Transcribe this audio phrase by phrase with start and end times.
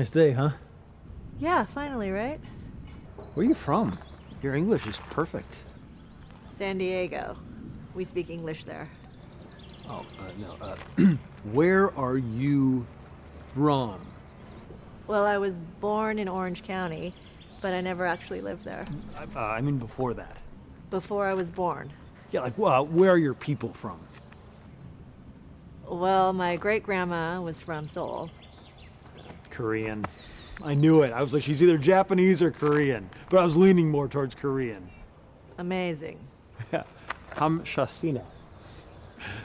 [0.00, 0.32] Hi there.
[0.32, 0.40] Hi.
[0.40, 0.50] Nice day, huh?
[1.38, 2.40] Yeah, finally, right?
[3.34, 3.98] Where are you from?
[4.42, 5.64] Your English is perfect.
[6.56, 7.36] San Diego.
[7.94, 8.88] We speak English there.
[9.86, 10.56] Oh, uh, no.
[10.58, 11.16] Uh,
[11.52, 12.86] where are you
[13.52, 14.00] from?
[15.06, 17.12] Well, I was born in Orange County,
[17.60, 18.86] but I never actually lived there.
[19.36, 20.38] Uh, I mean, before that.
[20.88, 21.92] Before I was born.
[22.30, 24.00] Yeah, like, uh, where are your people from?
[25.86, 28.30] Well, my great grandma was from Seoul.
[29.50, 30.04] Korean.
[30.62, 31.12] I knew it.
[31.12, 34.90] I was like, she's either Japanese or Korean, but I was leaning more towards Korean.
[35.58, 36.18] Amazing.
[36.72, 36.82] Yeah.
[37.32, 38.22] Hamshasina.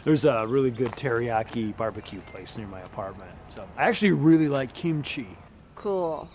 [0.04, 3.32] There's a really good teriyaki barbecue place near my apartment.
[3.50, 5.28] So I actually really like kimchi.
[5.76, 6.30] Cool.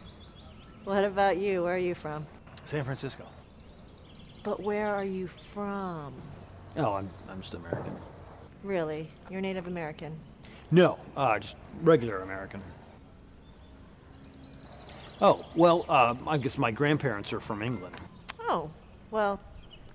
[0.84, 1.62] What about you?
[1.62, 2.27] Where are you from?
[2.64, 3.27] San Francisco.
[4.42, 6.14] But where are you from?
[6.77, 7.94] Oh, I'm, I'm just American.
[8.62, 9.10] Really?
[9.30, 10.18] You're Native American?
[10.70, 12.62] No, uh, just regular American.
[15.22, 17.94] Oh, well, uh, I guess my grandparents are from England.
[18.40, 18.70] Oh,
[19.10, 19.38] well.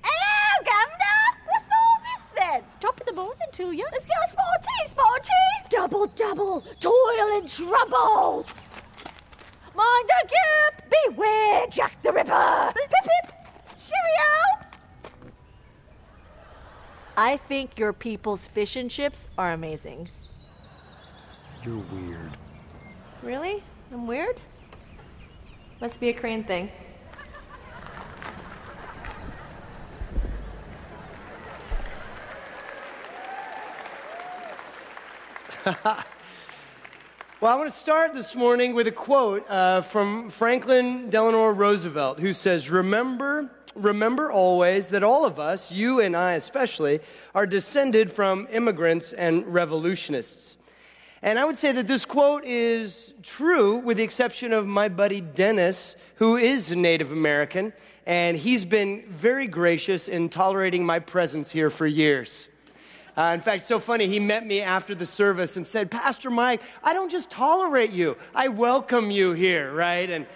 [0.03, 1.41] Hello, Governor!
[1.45, 2.63] What's all this then?
[2.79, 3.87] Top of the morning to you.
[3.91, 5.67] Let's get a small tea, small tea!
[5.71, 8.45] Double, double, toil and trouble!
[9.75, 10.93] Mind the gap!
[11.07, 12.73] Beware Jack the Ripper!
[12.75, 13.33] Pip, pip!
[13.79, 14.67] Cheerio!
[17.17, 20.07] I think your people's fish and chips are amazing.
[21.63, 22.37] You're weird.
[23.23, 23.63] Really?
[23.91, 24.39] I'm weird?
[25.81, 26.69] Must be a crane thing.
[37.41, 42.17] Well, I want to start this morning with a quote uh, from Franklin Delano Roosevelt,
[42.17, 47.01] who says, Remember, remember always that all of us, you and I especially,
[47.35, 50.55] are descended from immigrants and revolutionists.
[51.21, 55.21] And I would say that this quote is true with the exception of my buddy
[55.21, 57.73] Dennis, who is a Native American,
[58.05, 62.49] and he's been very gracious in tolerating my presence here for years.
[63.17, 66.61] Uh, in fact, so funny, he met me after the service and said, Pastor Mike,
[66.83, 70.09] I don't just tolerate you, I welcome you here, right?
[70.09, 70.27] And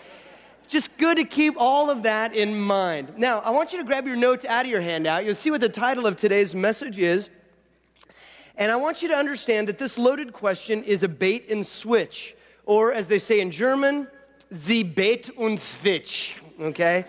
[0.70, 3.14] just good to keep all of that in mind.
[3.18, 5.26] Now, I want you to grab your notes out of your handout.
[5.26, 7.30] You'll see what the title of today's message is.
[8.60, 12.36] And I want you to understand that this loaded question is a bait and switch,
[12.66, 14.06] or as they say in German,
[14.52, 17.06] sie bait und switch, okay?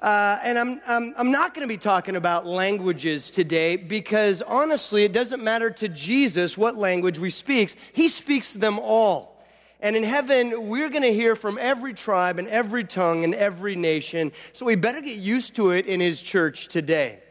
[0.00, 5.02] Uh, and I'm, I'm, I'm not going to be talking about languages today because honestly,
[5.02, 7.74] it doesn't matter to Jesus what language we speak.
[7.92, 9.44] He speaks them all.
[9.80, 13.74] And in heaven, we're going to hear from every tribe and every tongue and every
[13.74, 14.30] nation.
[14.52, 17.23] So we better get used to it in his church today.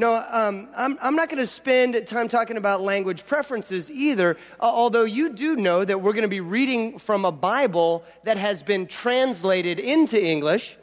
[0.00, 5.04] No, um, I'm, I'm, not going to spend time talking about language preferences either, although
[5.04, 8.86] you do know that we're going to be reading from a Bible that has been
[8.86, 10.78] translated into English.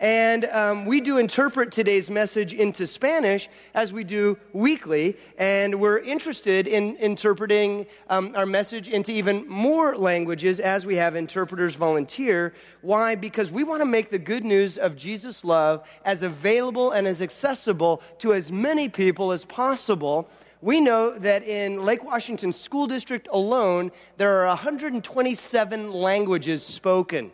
[0.00, 5.16] And um, we do interpret today's message into Spanish as we do weekly.
[5.38, 11.16] And we're interested in interpreting um, our message into even more languages as we have
[11.16, 12.54] interpreters volunteer.
[12.80, 13.16] Why?
[13.16, 17.20] Because we want to make the good news of Jesus' love as available and as
[17.20, 20.28] accessible to as many people as possible.
[20.60, 27.32] We know that in Lake Washington School District alone, there are 127 languages spoken.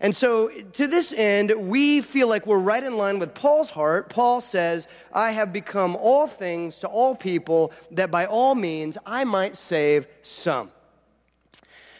[0.00, 4.08] And so, to this end, we feel like we're right in line with Paul's heart.
[4.08, 9.24] Paul says, I have become all things to all people, that by all means I
[9.24, 10.70] might save some.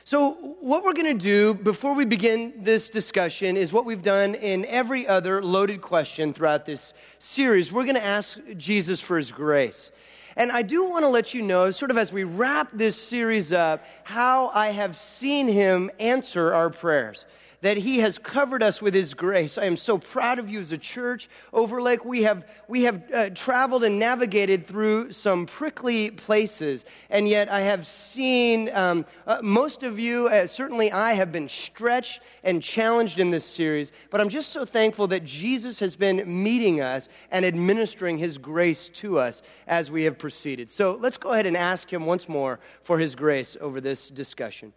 [0.04, 4.36] So, what we're going to do before we begin this discussion is what we've done
[4.36, 7.72] in every other loaded question throughout this series.
[7.72, 9.90] We're going to ask Jesus for his grace.
[10.36, 13.52] And I do want to let you know, sort of as we wrap this series
[13.52, 17.24] up, how I have seen him answer our prayers
[17.60, 19.58] that He has covered us with His grace.
[19.58, 21.28] I am so proud of you as a church.
[21.52, 27.50] Overlake, we have, we have uh, traveled and navigated through some prickly places, and yet
[27.50, 32.62] I have seen um, uh, most of you, uh, certainly I, have been stretched and
[32.62, 33.92] challenged in this series.
[34.10, 38.88] But I'm just so thankful that Jesus has been meeting us and administering His grace
[38.90, 40.70] to us as we have proceeded.
[40.70, 44.72] So let's go ahead and ask Him once more for His grace over this discussion.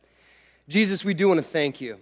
[0.67, 1.97] Jesus, we do want to thank you.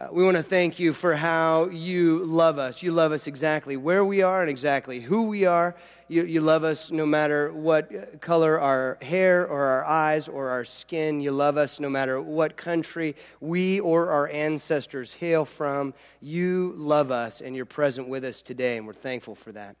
[0.00, 2.84] Uh, we want to thank you for how you love us.
[2.84, 5.74] You love us exactly where we are and exactly who we are.
[6.06, 10.64] You, you love us no matter what color our hair or our eyes or our
[10.64, 11.20] skin.
[11.20, 15.92] You love us no matter what country we or our ancestors hail from.
[16.20, 19.74] You love us and you're present with us today, and we're thankful for that.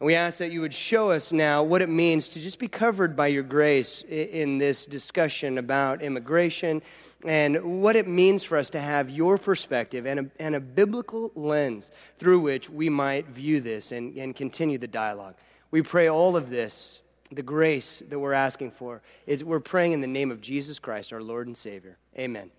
[0.00, 2.68] And we ask that you would show us now what it means to just be
[2.68, 6.82] covered by your grace in this discussion about immigration
[7.24, 11.30] and what it means for us to have your perspective and a, and a biblical
[11.34, 15.34] lens through which we might view this and, and continue the dialogue.
[15.70, 17.00] We pray all of this,
[17.30, 21.12] the grace that we're asking for, is we're praying in the name of Jesus Christ,
[21.12, 21.98] our Lord and Savior.
[22.18, 22.50] Amen.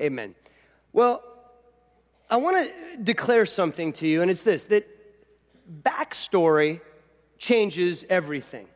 [0.00, 0.34] Amen.
[0.92, 1.22] Well,
[2.28, 4.86] I want to declare something to you, and it's this that
[5.82, 6.80] backstory
[7.38, 8.66] changes everything.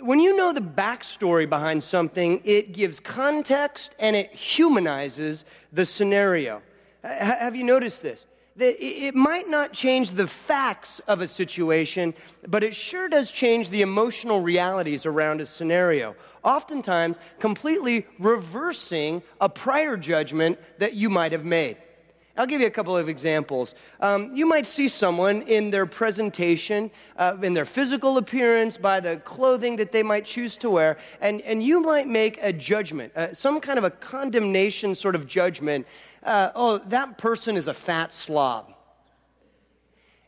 [0.00, 6.62] When you know the backstory behind something, it gives context and it humanizes the scenario.
[7.02, 8.24] Uh, have you noticed this?
[8.56, 12.14] It might not change the facts of a situation,
[12.46, 16.14] but it sure does change the emotional realities around a scenario.
[16.44, 21.78] Oftentimes, completely reversing a prior judgment that you might have made.
[22.36, 23.76] I'll give you a couple of examples.
[24.00, 29.18] Um, you might see someone in their presentation, uh, in their physical appearance, by the
[29.18, 33.32] clothing that they might choose to wear, and, and you might make a judgment, uh,
[33.32, 35.86] some kind of a condemnation sort of judgment.
[36.24, 38.74] Uh, oh, that person is a fat slob.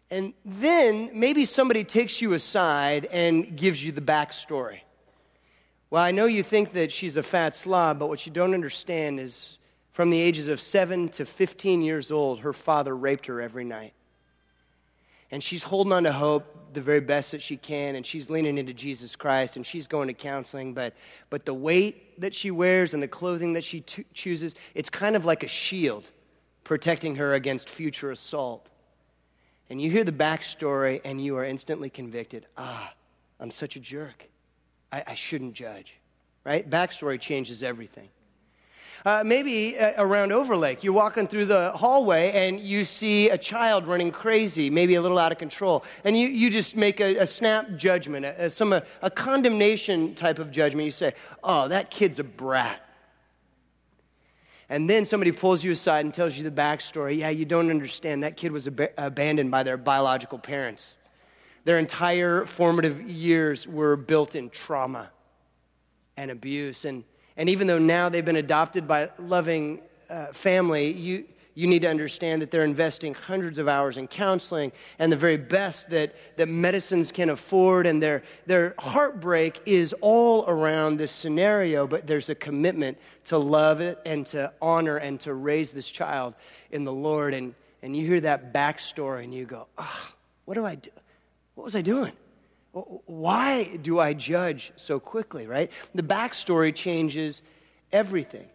[0.08, 4.78] And then maybe somebody takes you aside and gives you the backstory.
[5.90, 9.18] Well, I know you think that she's a fat slob, but what you don't understand
[9.18, 9.55] is
[9.96, 13.94] from the ages of 7 to 15 years old, her father raped her every night.
[15.30, 18.58] And she's holding on to hope the very best that she can, and she's leaning
[18.58, 20.74] into Jesus Christ, and she's going to counseling.
[20.74, 20.92] But,
[21.30, 25.16] but the weight that she wears and the clothing that she t- chooses, it's kind
[25.16, 26.10] of like a shield
[26.62, 28.68] protecting her against future assault.
[29.70, 32.44] And you hear the backstory, and you are instantly convicted.
[32.58, 32.92] Ah,
[33.40, 34.28] I'm such a jerk.
[34.92, 35.94] I, I shouldn't judge.
[36.44, 36.68] Right?
[36.68, 38.10] Backstory changes everything.
[39.06, 43.86] Uh, maybe uh, around Overlake, you're walking through the hallway and you see a child
[43.86, 47.26] running crazy, maybe a little out of control, and you, you just make a, a
[47.26, 50.86] snap judgment, a, some, a, a condemnation type of judgment.
[50.86, 51.14] You say,
[51.44, 52.82] Oh, that kid's a brat.
[54.68, 57.18] And then somebody pulls you aside and tells you the backstory.
[57.18, 58.24] Yeah, you don't understand.
[58.24, 60.94] That kid was ab- abandoned by their biological parents.
[61.62, 65.12] Their entire formative years were built in trauma
[66.16, 66.84] and abuse.
[66.84, 67.04] And
[67.36, 71.24] and even though now they've been adopted by loving uh, family, you,
[71.54, 75.36] you need to understand that they're investing hundreds of hours in counseling and the very
[75.36, 77.86] best that, that medicines can afford.
[77.86, 83.80] And their, their heartbreak is all around this scenario, but there's a commitment to love
[83.80, 86.34] it and to honor and to raise this child
[86.70, 87.34] in the Lord.
[87.34, 90.12] And, and you hear that backstory and you go, oh,
[90.44, 90.90] what do I do?
[91.54, 92.12] What was I doing?
[93.06, 95.70] Why do I judge so quickly, right?
[95.94, 97.40] The backstory changes
[97.90, 98.46] everything.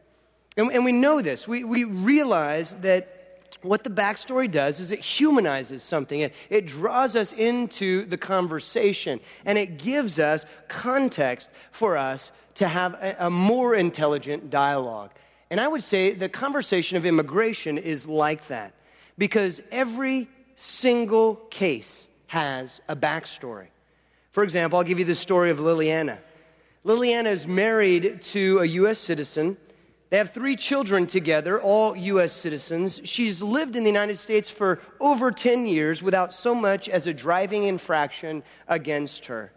[0.57, 1.47] And, and we know this.
[1.47, 3.18] We, we realize that
[3.63, 6.19] what the backstory does is it humanizes something.
[6.19, 12.67] It, it draws us into the conversation and it gives us context for us to
[12.67, 15.12] have a, a more intelligent dialogue.
[15.50, 18.74] And I would say the conversation of immigration is like that
[19.17, 23.67] because every single case has a backstory.
[24.31, 26.17] For example, I'll give you the story of Liliana.
[26.85, 28.97] Liliana is married to a U.S.
[28.97, 29.57] citizen.
[30.09, 32.31] They have three children together, all U.S.
[32.31, 33.01] citizens.
[33.03, 37.13] She's lived in the United States for over 10 years without so much as a
[37.13, 39.51] driving infraction against her.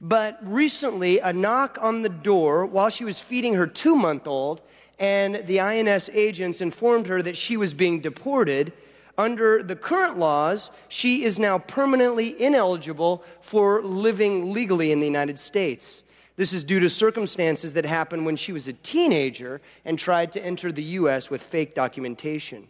[0.00, 4.62] But recently, a knock on the door while she was feeding her two month old,
[4.98, 8.72] and the INS agents informed her that she was being deported
[9.18, 15.38] under the current laws, she is now permanently ineligible for living legally in the United
[15.38, 16.02] States.
[16.36, 20.44] This is due to circumstances that happened when she was a teenager and tried to
[20.44, 21.30] enter the U.S.
[21.30, 22.68] with fake documentation.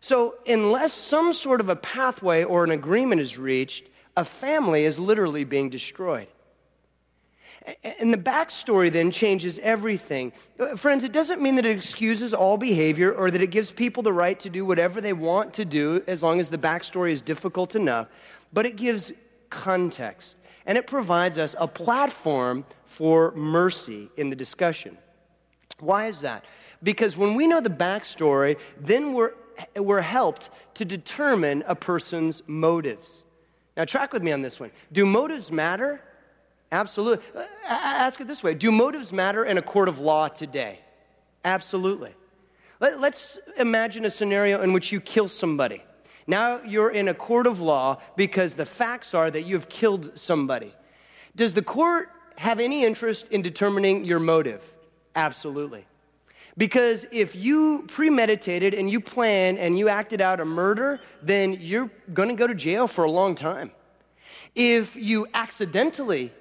[0.00, 4.98] So, unless some sort of a pathway or an agreement is reached, a family is
[4.98, 6.28] literally being destroyed.
[7.82, 10.32] And the backstory then changes everything.
[10.60, 14.02] Uh, friends, it doesn't mean that it excuses all behavior or that it gives people
[14.02, 17.22] the right to do whatever they want to do as long as the backstory is
[17.22, 18.08] difficult enough,
[18.52, 19.12] but it gives
[19.48, 24.98] context and it provides us a platform for mercy in the discussion.
[25.80, 26.44] Why is that?
[26.82, 29.32] Because when we know the backstory, then we're,
[29.76, 33.22] we're helped to determine a person's motives.
[33.76, 34.70] Now, track with me on this one.
[34.92, 36.00] Do motives matter?
[36.72, 37.24] Absolutely.
[37.34, 40.80] Uh, ask it this way Do motives matter in a court of law today?
[41.44, 42.14] Absolutely.
[42.80, 45.82] Let's imagine a scenario in which you kill somebody.
[46.26, 50.74] Now you're in a court of law because the facts are that you've killed somebody.
[51.36, 54.62] Does the court have any interest in determining your motive?
[55.14, 55.86] Absolutely.
[56.56, 61.90] Because if you premeditated and you planned and you acted out a murder, then you're
[62.12, 63.72] going to go to jail for a long time.
[64.54, 66.32] If you accidentally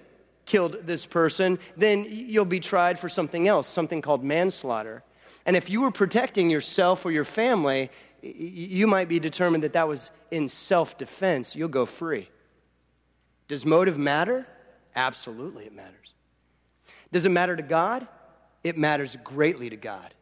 [0.45, 5.03] killed this person, then you'll be tried for something else, something called manslaughter.
[5.45, 7.89] And if you were protecting yourself or your family,
[8.21, 11.55] you might be determined that that was in self defense.
[11.55, 12.29] You'll go free.
[13.47, 14.47] Does motive matter?
[14.95, 16.13] Absolutely, it matters.
[17.11, 18.07] Does it matter to God?
[18.63, 20.13] It matters greatly to God.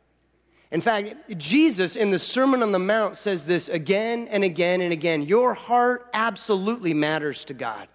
[0.72, 4.94] In fact, Jesus in the Sermon on the Mount says this again and again and
[4.94, 5.24] again.
[5.24, 7.88] Your heart absolutely matters to God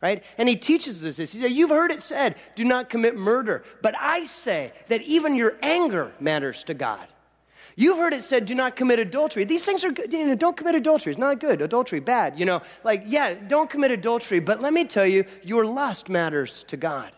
[0.00, 0.22] right?
[0.38, 1.32] And he teaches us this.
[1.32, 3.64] He said, You've heard it said, do not commit murder.
[3.82, 7.06] But I say that even your anger matters to God.
[7.78, 9.44] You've heard it said, do not commit adultery.
[9.44, 10.10] These things are good.
[10.10, 11.10] You know, don't commit adultery.
[11.10, 11.60] It's not good.
[11.60, 12.38] Adultery, bad.
[12.38, 14.40] You know, like, yeah, don't commit adultery.
[14.40, 17.12] But let me tell you, your lust matters to God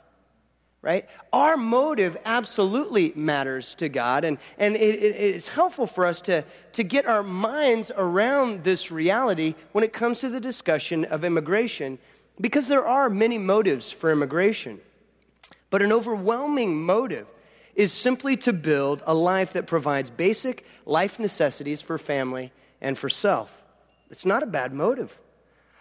[0.80, 1.08] right?
[1.32, 6.44] Our motive absolutely matters to God, and, and it, it, it's helpful for us to,
[6.72, 11.98] to get our minds around this reality when it comes to the discussion of immigration
[12.40, 14.80] because there are many motives for immigration.
[15.70, 17.26] But an overwhelming motive
[17.74, 23.08] is simply to build a life that provides basic life necessities for family and for
[23.08, 23.62] self.
[24.10, 25.18] It's not a bad motive.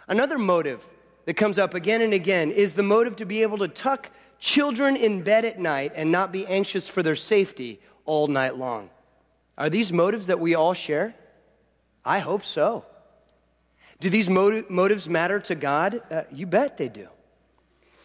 [0.07, 0.87] Another motive
[1.25, 4.95] that comes up again and again is the motive to be able to tuck children
[4.95, 8.89] in bed at night and not be anxious for their safety all night long.
[9.57, 11.15] Are these motives that we all share?
[12.05, 12.85] I hope so.
[13.99, 16.01] Do these motiv- motives matter to God?
[16.11, 17.07] Uh, you bet they do.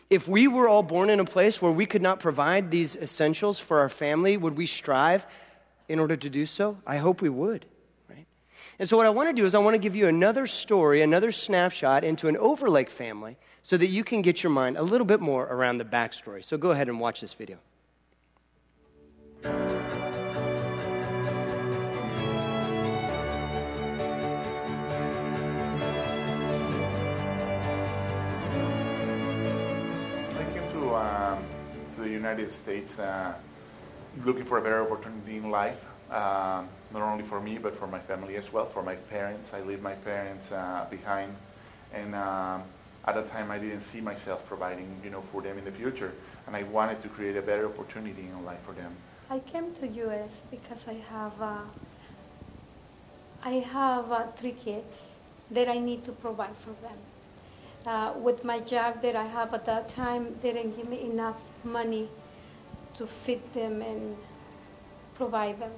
[0.08, 3.58] If we were all born in a place where we could not provide these essentials
[3.58, 5.26] for our family, would we strive
[5.88, 6.78] in order to do so?
[6.87, 7.64] I hope we would.
[8.08, 8.26] Right?
[8.78, 11.02] And so, what I want to do is, I want to give you another story,
[11.02, 15.06] another snapshot into an Overlake family so that you can get your mind a little
[15.06, 16.44] bit more around the backstory.
[16.44, 17.58] So, go ahead and watch this video.
[32.32, 33.34] United States uh,
[34.25, 37.99] looking for a better opportunity in life, uh, not only for me, but for my
[37.99, 39.52] family as well, for my parents.
[39.52, 41.34] I leave my parents uh, behind.
[41.92, 42.58] And uh,
[43.06, 46.12] at that time, I didn't see myself providing, you know, for them in the future.
[46.46, 48.92] And I wanted to create a better opportunity in life for them.
[49.28, 50.44] I came to U.S.
[50.50, 51.58] because I have, uh,
[53.42, 54.94] I have uh, three kids
[55.50, 56.99] that I need to provide for them.
[57.84, 62.08] Uh, with my job that I have at that time, didn't give me enough money
[62.96, 64.16] to feed them and
[65.16, 65.72] provide them.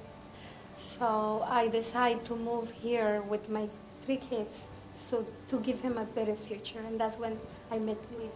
[0.77, 3.67] So I decided to move here with my
[4.03, 7.39] three kids, so to give him a better future, and that's when
[7.71, 8.29] I met Luis.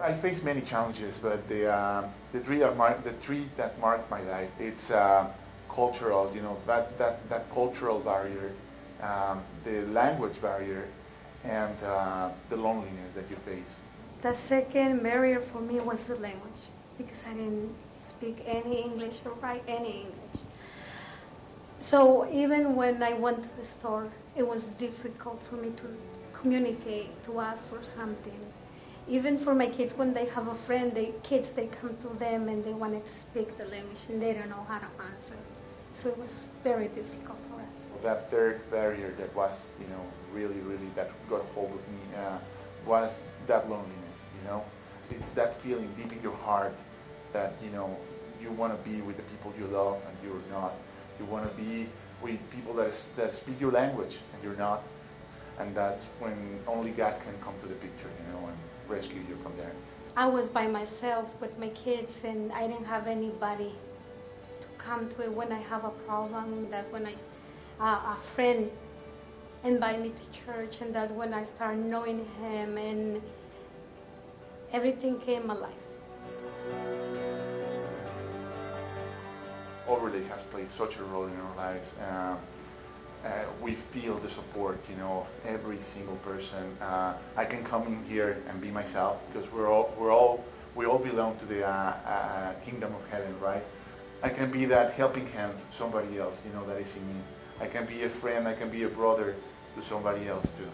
[0.00, 4.50] I face many challenges, but the, uh, the, three, the three that marked my life,
[4.58, 5.30] it's uh,
[5.74, 8.52] cultural, you know, that, that, that cultural barrier,
[9.02, 10.86] um, the language barrier,
[11.44, 13.76] and uh, the loneliness that you face.
[14.22, 19.32] The second barrier for me was the language because I didn't speak any English or
[19.32, 20.46] write any English.
[21.80, 25.84] So even when I went to the store, it was difficult for me to
[26.32, 28.40] communicate, to ask for something.
[29.06, 32.48] Even for my kids, when they have a friend, the kids they come to them
[32.48, 35.36] and they wanted to speak the language and they don't know how to answer.
[35.94, 38.02] So it was very difficult for us.
[38.02, 42.16] That third barrier that was, you know, really, really that got a hold of me
[42.16, 42.38] uh,
[42.84, 44.28] was that loneliness.
[44.42, 44.64] You know,
[45.10, 46.74] it's that feeling deep in your heart
[47.32, 47.96] that you know
[48.42, 50.72] you want to be with the people you love and you're not.
[51.18, 51.88] You want to be
[52.20, 54.82] with people that, is, that speak your language and you're not.
[55.58, 58.56] And that's when only God can come to the picture, you know, and
[58.88, 59.70] rescue you from there.
[60.16, 63.74] I was by myself with my kids, and I didn't have anybody
[64.84, 66.68] come to it when I have a problem.
[66.70, 67.14] That's when I,
[67.80, 68.70] uh, a friend
[69.64, 73.22] invite me to church, and that's when I start knowing him, and
[74.72, 75.72] everything came alive.
[79.88, 81.94] Overlake has played such a role in our lives.
[82.10, 82.38] Um,
[83.24, 83.30] uh,
[83.62, 86.76] we feel the support, you know, of every single person.
[86.80, 90.84] Uh, I can come in here and be myself because we're all, we're all, we
[90.84, 93.62] all belong to the uh, uh kingdom of heaven, right?
[94.24, 97.24] I can be that helping hand to somebody else, you know, that is in need.
[97.60, 99.36] I can be a friend, I can be a brother
[99.76, 100.66] to somebody else too.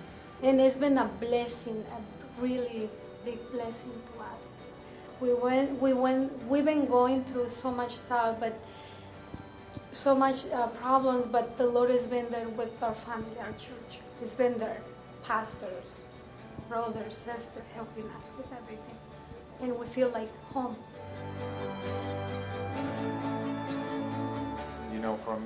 [0.47, 2.88] And it's been a blessing, a really
[3.25, 4.71] big blessing to us.
[5.21, 8.54] We went, we went, we've been going through so much stuff, but
[9.90, 13.99] so much uh, problems, but the Lord has been there with our family, our church.
[14.21, 14.80] He's been there,
[15.25, 16.07] pastors,
[16.69, 18.97] brothers, sisters, helping us with everything.
[19.61, 20.76] and we feel like home.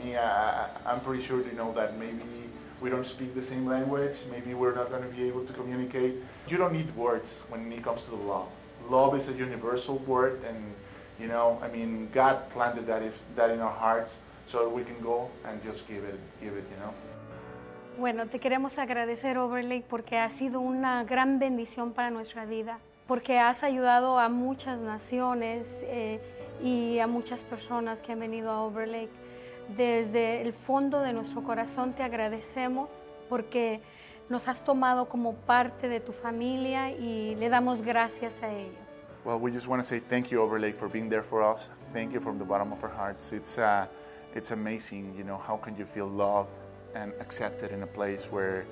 [0.02, 2.22] Me, I, I'm pretty sure, you know, that maybe
[2.80, 6.16] we don't speak the same language, maybe we're not going to be able to communicate.
[6.48, 8.48] You don't need words when it comes to the love.
[8.90, 10.58] Love is a universal word, and,
[11.18, 15.00] you know, I mean, God planted that, is, that in our hearts so we can
[15.00, 16.92] go and just give it, give it, you know.
[17.96, 23.38] Bueno, te queremos agradecer, Overlake, porque ha sido una gran bendición para nuestra vida, porque
[23.38, 26.20] has ayudado a muchas naciones eh,
[26.60, 29.23] y a muchas personas que han venido a Overlake.
[29.68, 32.90] Desde el fondo de nuestro corazón te agradecemos
[33.28, 33.80] porque
[34.28, 38.78] nos has tomado como parte de tu familia y le damos gracias a ello.
[39.24, 41.70] Well, we just want to say thank you, Overlake, for being there for us.
[41.94, 43.32] Thank you from the bottom of our hearts.
[43.32, 43.86] It's, uh,
[44.34, 46.58] it's amazing, you know, how can you feel loved
[46.94, 48.66] and accepted in a place where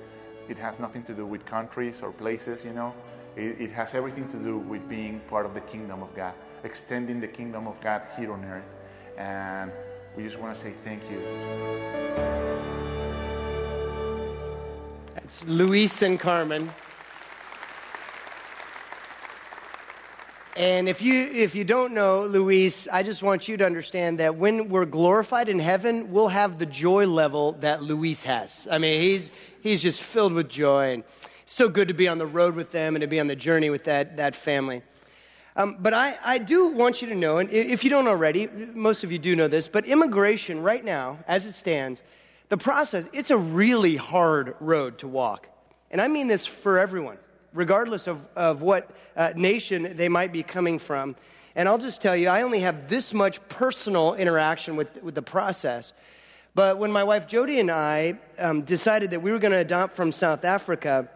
[0.47, 2.93] it has nothing to do with countries or places, you know?
[3.35, 7.19] It, it has everything to do with being part of the kingdom of God, extending
[7.19, 8.63] the kingdom of God here on earth.
[9.17, 9.71] And
[10.15, 11.21] we just want to say thank you.
[15.15, 16.69] That's Luis and Carmen.
[20.55, 24.35] And if you if you don't know Luis, I just want you to understand that
[24.35, 28.67] when we're glorified in heaven, we'll have the joy level that Luis has.
[28.69, 31.03] I mean, he's he's just filled with joy and
[31.47, 33.71] so good to be on the road with them and to be on the journey
[33.71, 34.83] with that that family.
[35.55, 39.03] Um, but I, I do want you to know, and if you don't already, most
[39.03, 42.01] of you do know this, but immigration right now, as it stands,
[42.49, 45.47] the process, it's a really hard road to walk.
[45.91, 47.17] And I mean this for everyone,
[47.53, 51.15] regardless of, of what uh, nation they might be coming from.
[51.55, 55.21] And I'll just tell you, I only have this much personal interaction with, with the
[55.21, 55.93] process.
[56.55, 59.95] But when my wife Jody and I um, decided that we were going to adopt
[59.95, 61.09] from South Africa,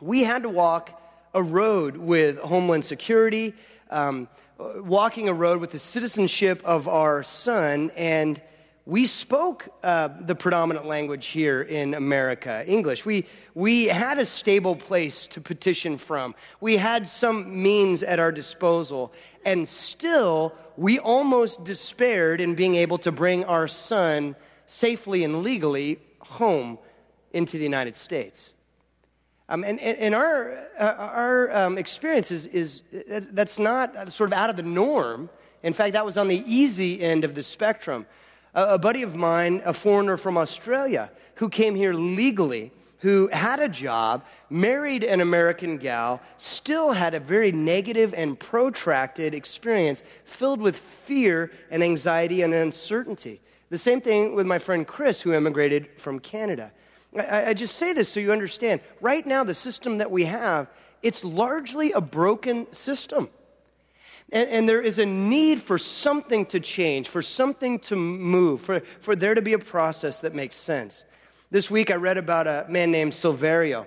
[0.00, 1.01] we had to walk
[1.34, 3.54] a road with Homeland Security,
[3.90, 8.40] um, walking a road with the citizenship of our son, and
[8.84, 13.06] we spoke uh, the predominant language here in America, English.
[13.06, 16.34] We, we had a stable place to petition from.
[16.60, 19.12] We had some means at our disposal,
[19.44, 24.34] and still, we almost despaired in being able to bring our son
[24.66, 26.78] safely and legally home
[27.32, 28.52] into the United States.
[29.52, 34.32] Um, and, and, our, uh, our um, experience is, is that's, that's not sort of
[34.32, 35.28] out of the norm.
[35.62, 38.06] In fact, that was on the easy end of the spectrum.
[38.54, 43.60] A, a buddy of mine, a foreigner from Australia, who came here legally, who had
[43.60, 50.62] a job, married an American gal, still had a very negative and protracted experience filled
[50.62, 53.38] with fear and anxiety and uncertainty.
[53.68, 56.72] The same thing with my friend Chris, who immigrated from Canada.
[57.16, 58.80] I, I just say this so you understand.
[59.00, 60.68] Right now, the system that we have,
[61.02, 63.28] it's largely a broken system.
[64.30, 68.80] And, and, there is a need for something to change, for something to move, for,
[69.00, 71.04] for there to be a process that makes sense.
[71.50, 73.86] This week I read about a man named Silverio.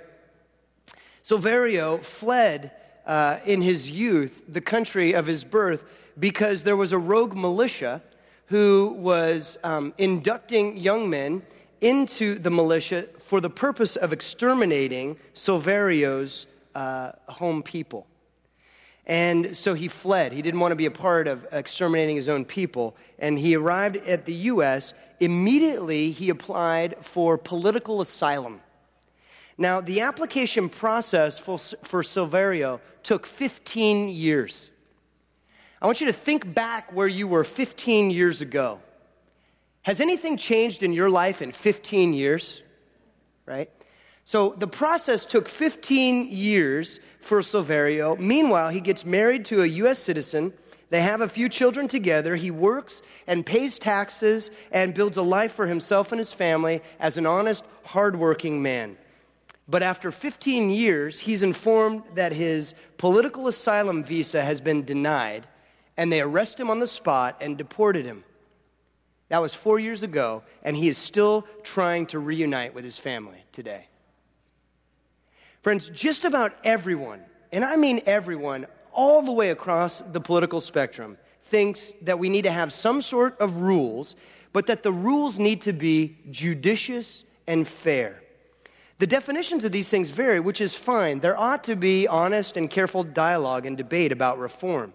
[1.24, 2.72] Silverio fled
[3.08, 5.84] uh, in his youth the country of his birth
[6.20, 8.04] because there was a rogue militia
[8.48, 11.42] who was um, inducting young men
[11.82, 18.06] into the militia for the purpose of exterminating Silverio's uh, home people.
[19.08, 20.32] And so he fled.
[20.32, 22.96] He didn't want to be a part of exterminating his own people.
[23.18, 24.94] And he arrived at the U.S.
[25.20, 28.62] Immediately, he applied for political asylum.
[29.58, 34.70] Now, the application process for, for Silverio took 15 years.
[35.82, 38.82] I want you to think back where you were 15 years ago.
[39.82, 42.62] Has anything changed in your life in 15 years?
[43.46, 43.70] Right?
[44.24, 48.18] So the process took 15 years for Silverio.
[48.20, 50.00] Meanwhile, he gets married to a U.S.
[50.00, 50.52] citizen.
[50.90, 52.36] They have a few children together.
[52.36, 57.18] He works and pays taxes and builds a life for himself and his family as
[57.18, 58.98] an honest, hardworking man.
[59.68, 65.48] But after 15 years, he's informed that his political asylum visa has been denied,
[65.98, 68.24] and they arrest him on the spot and deported him.
[69.30, 73.44] That was four years ago, and he is still trying to reunite with his family
[73.52, 73.88] today.
[75.64, 81.18] Friends, just about everyone, and I mean everyone, all the way across the political spectrum,
[81.42, 84.16] thinks that we need to have some sort of rules,
[84.54, 88.22] but that the rules need to be judicious and fair.
[88.98, 91.20] The definitions of these things vary, which is fine.
[91.20, 94.94] There ought to be honest and careful dialogue and debate about reform.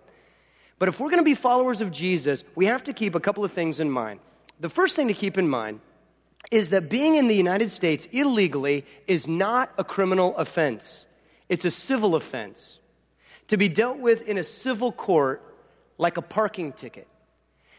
[0.80, 3.44] But if we're going to be followers of Jesus, we have to keep a couple
[3.44, 4.18] of things in mind.
[4.60, 5.80] The first thing to keep in mind
[6.50, 11.06] is that being in the United States illegally is not a criminal offense,
[11.50, 12.78] it's a civil offense.
[13.48, 15.42] to be dealt with in a civil court
[15.98, 17.08] like a parking ticket.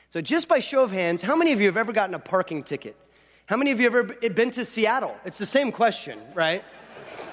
[0.09, 2.61] So, just by show of hands, how many of you have ever gotten a parking
[2.61, 2.97] ticket?
[3.45, 5.15] How many of you have ever been to Seattle?
[5.23, 6.61] It's the same question, right?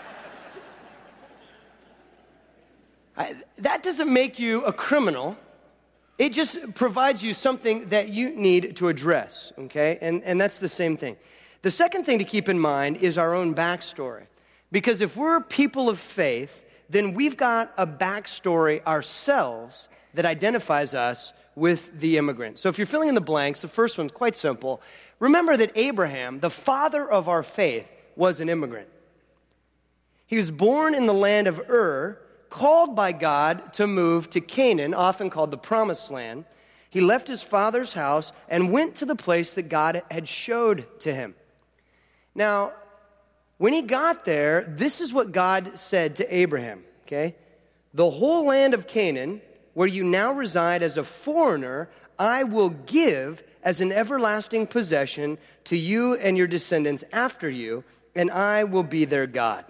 [3.17, 5.37] I, that doesn't make you a criminal.
[6.19, 9.99] It just provides you something that you need to address, okay?
[10.01, 11.17] And, and that's the same thing.
[11.63, 14.27] The second thing to keep in mind is our own backstory.
[14.73, 21.33] Because if we're people of faith, then we've got a backstory ourselves that identifies us
[21.55, 22.59] with the immigrant.
[22.59, 24.81] So if you're filling in the blanks, the first one's quite simple.
[25.21, 28.89] Remember that Abraham, the father of our faith, was an immigrant.
[30.27, 32.19] He was born in the land of Ur,
[32.51, 36.45] called by God to move to Canaan, often called the Promised Land.
[36.91, 41.15] He left his father's house and went to the place that God had showed to
[41.15, 41.35] him.
[42.35, 42.73] Now,
[43.59, 47.35] when he got there, this is what God said to Abraham, okay?
[47.93, 49.43] The whole land of Canaan,
[49.75, 55.77] where you now reside as a foreigner, I will give as an everlasting possession to
[55.77, 57.85] you and your descendants after you,
[58.15, 59.65] and I will be their God.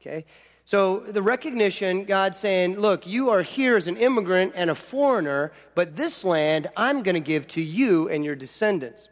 [0.00, 0.24] Okay?
[0.66, 5.52] So the recognition, God saying, look, you are here as an immigrant and a foreigner,
[5.74, 9.08] but this land I'm going to give to you and your descendants.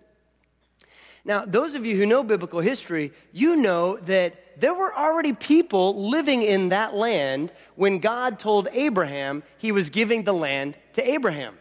[1.24, 6.08] Now, those of you who know biblical history, you know that there were already people
[6.08, 11.58] living in that land when God told Abraham he was giving the land to Abraham.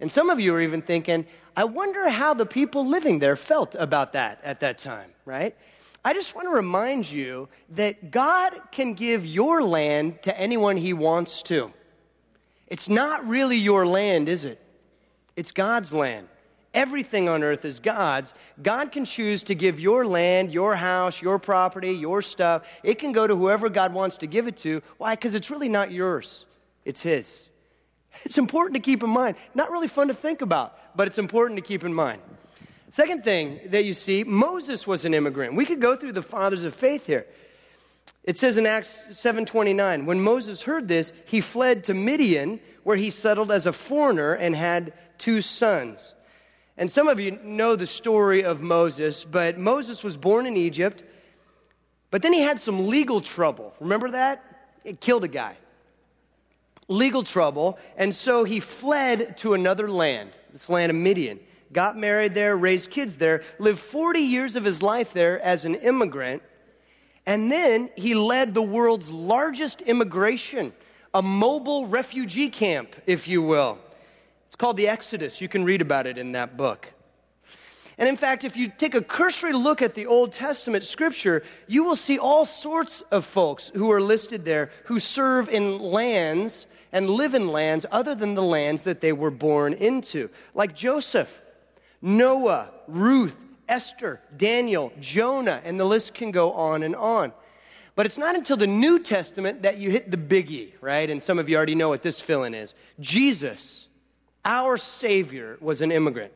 [0.00, 3.76] And some of you are even thinking, I wonder how the people living there felt
[3.76, 5.56] about that at that time, right?
[6.04, 10.92] I just want to remind you that God can give your land to anyone he
[10.92, 11.72] wants to.
[12.66, 14.60] It's not really your land, is it?
[15.36, 16.28] It's God's land.
[16.74, 18.32] Everything on earth is God's.
[18.62, 22.66] God can choose to give your land, your house, your property, your stuff.
[22.82, 24.82] It can go to whoever God wants to give it to.
[24.96, 25.14] Why?
[25.14, 26.46] Because it's really not yours,
[26.84, 27.48] it's His.
[28.24, 29.36] It's important to keep in mind.
[29.54, 32.20] Not really fun to think about, but it's important to keep in mind.
[32.92, 35.54] Second thing that you see, Moses was an immigrant.
[35.54, 37.24] We could go through the fathers of faith here.
[38.22, 43.08] It says in Acts 7:29, when Moses heard this, he fled to Midian, where he
[43.08, 46.12] settled as a foreigner and had two sons.
[46.76, 51.02] And some of you know the story of Moses, but Moses was born in Egypt,
[52.10, 53.74] but then he had some legal trouble.
[53.80, 54.44] Remember that?
[54.84, 55.56] It killed a guy.
[56.88, 61.40] Legal trouble, and so he fled to another land, this land of Midian.
[61.72, 65.74] Got married there, raised kids there, lived 40 years of his life there as an
[65.76, 66.42] immigrant,
[67.24, 70.72] and then he led the world's largest immigration,
[71.14, 73.78] a mobile refugee camp, if you will.
[74.46, 75.40] It's called the Exodus.
[75.40, 76.88] You can read about it in that book.
[77.98, 81.84] And in fact, if you take a cursory look at the Old Testament scripture, you
[81.84, 87.08] will see all sorts of folks who are listed there who serve in lands and
[87.08, 91.40] live in lands other than the lands that they were born into, like Joseph,
[92.02, 93.36] Noah, Ruth,
[93.68, 97.32] Esther, Daniel, Jonah, and the list can go on and on.
[97.94, 101.08] But it's not until the New Testament that you hit the biggie, right?
[101.08, 102.74] And some of you already know what this fill in is.
[103.00, 103.86] Jesus
[104.44, 106.32] our Savior was an immigrant.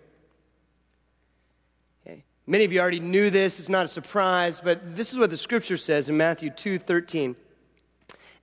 [2.07, 2.25] Okay.
[2.47, 5.37] Many of you already knew this, it's not a surprise, but this is what the
[5.37, 7.37] scripture says in Matthew 2 13.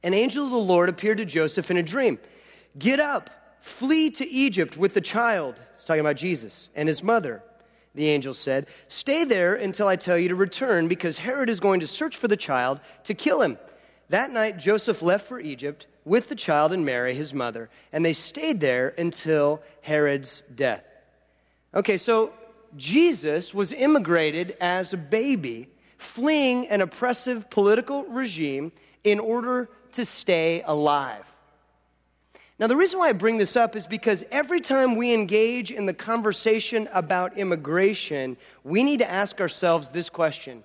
[0.04, 2.20] An angel of the Lord appeared to Joseph in a dream.
[2.78, 3.30] Get up,
[3.64, 5.56] flee to Egypt with the child.
[5.72, 7.42] It's talking about Jesus and his mother.
[7.96, 11.80] The angel said, Stay there until I tell you to return, because Herod is going
[11.80, 13.58] to search for the child to kill him.
[14.10, 18.12] That night, Joseph left for Egypt with the child and Mary, his mother, and they
[18.12, 20.84] stayed there until Herod's death.
[21.74, 22.34] Okay, so
[22.76, 28.74] Jesus was immigrated as a baby, fleeing an oppressive political regime
[29.06, 31.24] in order to stay alive.
[32.60, 35.86] Now, the reason why I bring this up is because every time we engage in
[35.86, 40.64] the conversation about immigration, we need to ask ourselves this question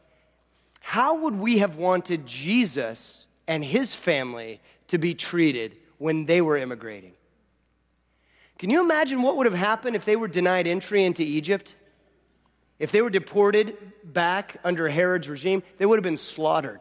[0.81, 6.57] How would we have wanted Jesus and his family to be treated when they were
[6.57, 7.12] immigrating.
[8.59, 11.77] Can you imagine what would have happened if they were denied entry into Egypt?
[12.79, 16.81] If they were deported back under Herod's regime, they would have been slaughtered.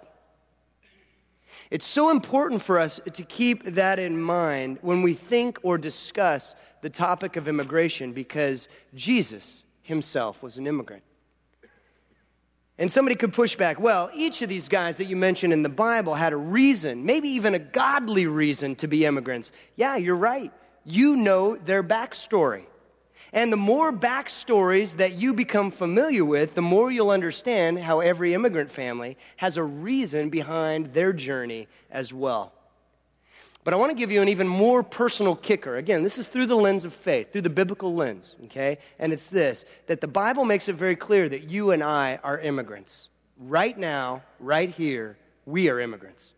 [1.69, 6.55] It's so important for us to keep that in mind when we think or discuss
[6.81, 11.03] the topic of immigration because Jesus himself was an immigrant.
[12.77, 15.69] And somebody could push back, well, each of these guys that you mentioned in the
[15.69, 19.51] Bible had a reason, maybe even a godly reason to be immigrants.
[19.75, 20.53] Yeah, you're right.
[20.85, 22.65] You know their backstory.
[23.33, 28.33] And the more backstories that you become familiar with, the more you'll understand how every
[28.33, 32.53] immigrant family has a reason behind their journey as well.
[33.67, 35.75] But I want to give you an even more personal kicker.
[35.75, 38.77] Again, this is through the lens of faith, through the biblical lens, okay?
[38.97, 42.39] And it's this that the Bible makes it very clear that you and I are
[42.39, 43.09] immigrants.
[43.37, 46.29] Right now, right here, we are immigrants.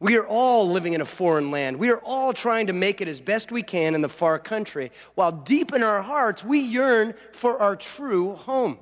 [0.00, 1.78] We are all living in a foreign land.
[1.78, 4.92] We are all trying to make it as best we can in the far country,
[5.16, 8.78] while deep in our hearts, we yearn for our true home.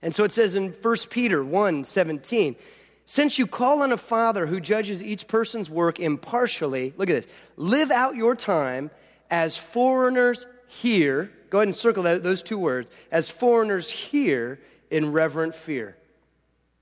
[0.00, 2.56] And so it says in 1 Peter 1 17,
[3.04, 7.32] since you call on a father who judges each person's work impartially, look at this,
[7.56, 8.90] live out your time
[9.30, 11.30] as foreigners here.
[11.50, 14.58] Go ahead and circle that, those two words as foreigners here
[14.90, 15.96] in reverent fear.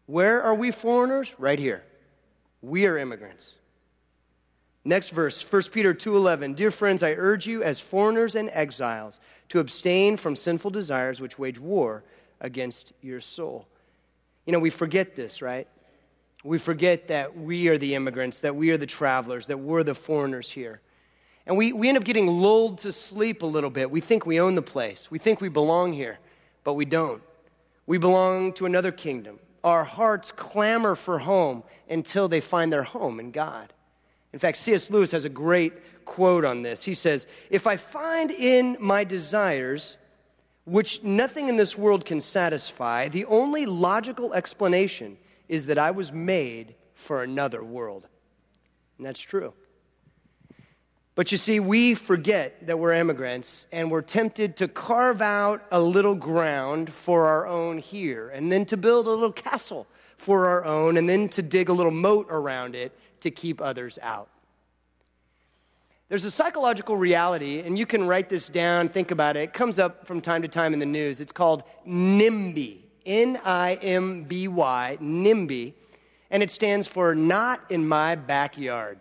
[0.07, 1.35] Where are we foreigners?
[1.39, 1.83] Right here.
[2.65, 3.55] We are immigrants.
[4.87, 6.55] Next verse, 1 Peter 2:11.
[6.55, 11.39] Dear friends, I urge you as foreigners and exiles to abstain from sinful desires which
[11.39, 12.05] wage war
[12.41, 13.67] against your soul.
[14.47, 15.69] You know, we forget this, right?
[16.43, 19.95] We forget that we are the immigrants, that we are the travelers, that we're the
[19.95, 20.81] foreigners here.
[21.47, 23.91] And we, we end up getting lulled to sleep a little bit.
[23.91, 25.11] We think we own the place.
[25.11, 26.19] We think we belong here,
[26.63, 27.23] but we don't.
[27.87, 33.19] We belong to another kingdom our hearts clamor for home until they find their home
[33.19, 33.73] in God.
[34.33, 34.91] In fact, C.S.
[34.91, 36.85] Lewis has a great quote on this.
[36.85, 39.97] He says, If I find in my desires,
[40.65, 45.17] which nothing in this world can satisfy, the only logical explanation
[45.49, 48.07] is that I was made for another world.
[48.99, 49.55] And that's true.
[51.17, 55.81] But you see, we forget that we're immigrants and we're tempted to carve out a
[55.81, 60.65] little ground for our own here and then to build a little castle for our
[60.65, 64.29] own and then to dig a little moat around it to keep others out.
[66.09, 69.45] There's a psychological reality, and you can write this down, think about it.
[69.45, 71.21] It comes up from time to time in the news.
[71.21, 75.75] It's called NIMBY, N I M B Y, NIMBY,
[76.31, 78.99] and it stands for Not in My Backyard.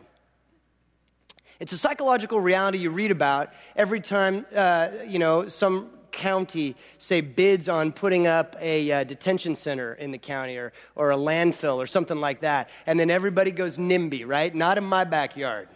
[1.63, 7.21] It's a psychological reality you read about every time, uh, you know, some county, say,
[7.21, 11.77] bids on putting up a uh, detention center in the county or, or a landfill
[11.77, 12.69] or something like that.
[12.85, 14.53] And then everybody goes NIMBY, right?
[14.53, 15.69] Not in my backyard.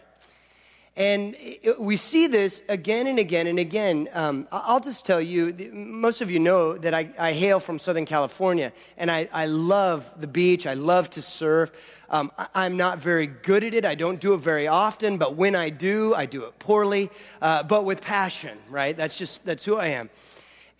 [0.98, 1.36] And
[1.78, 4.08] we see this again and again and again.
[4.12, 8.04] Um, I'll just tell you, most of you know that I, I hail from Southern
[8.04, 10.66] California, and I, I, love the beach.
[10.66, 11.70] I love to surf.
[12.10, 13.84] Um, I'm not very good at it.
[13.84, 17.62] I don't do it very often, but when I do, I do it poorly, uh,
[17.62, 18.96] but with passion, right?
[18.96, 20.10] That's just, that's who I am.